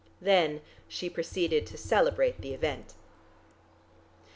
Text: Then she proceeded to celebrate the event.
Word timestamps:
Then 0.19 0.61
she 0.87 1.11
proceeded 1.11 1.67
to 1.67 1.77
celebrate 1.77 2.41
the 2.41 2.55
event. 2.55 2.95